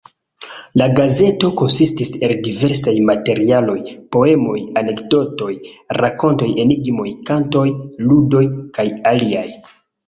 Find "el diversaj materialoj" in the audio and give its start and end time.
2.27-3.77